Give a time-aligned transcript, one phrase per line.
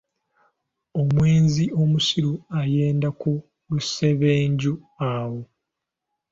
[0.99, 3.33] Omwenzi omusiru ayenda ku
[3.69, 4.73] lusebenju
[5.11, 5.41] awo.